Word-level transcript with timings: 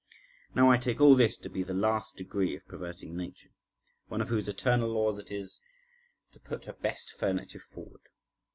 Now 0.55 0.71
I 0.71 0.77
take 0.77 0.99
all 0.99 1.13
this 1.13 1.37
to 1.37 1.47
be 1.47 1.61
the 1.61 1.75
last 1.75 2.15
degree 2.15 2.55
of 2.55 2.65
perverting 2.67 3.15
Nature, 3.15 3.51
one 4.07 4.19
of 4.19 4.29
whose 4.29 4.47
eternal 4.49 4.89
laws 4.89 5.19
it 5.19 5.29
is 5.31 5.61
to 6.31 6.39
put 6.39 6.65
her 6.65 6.73
best 6.73 7.11
furniture 7.11 7.59
forward. 7.71 8.01